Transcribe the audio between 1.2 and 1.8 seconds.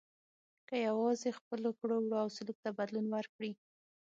خپلو